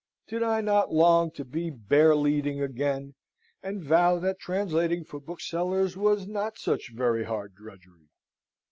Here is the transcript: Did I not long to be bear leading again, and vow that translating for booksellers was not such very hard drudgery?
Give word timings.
Did 0.25 0.41
I 0.41 0.61
not 0.61 0.91
long 0.91 1.29
to 1.33 1.45
be 1.45 1.69
bear 1.69 2.15
leading 2.15 2.59
again, 2.59 3.13
and 3.61 3.83
vow 3.83 4.17
that 4.17 4.39
translating 4.39 5.03
for 5.03 5.19
booksellers 5.19 5.95
was 5.95 6.25
not 6.27 6.57
such 6.57 6.91
very 6.91 7.25
hard 7.25 7.53
drudgery? 7.53 8.09